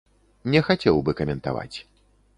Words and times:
Не 0.55 0.61
хацеў 0.69 0.97
бы 1.09 1.15
каментаваць. 1.23 1.77